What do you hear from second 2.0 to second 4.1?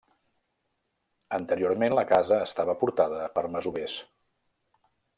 la casa estava portada per masovers.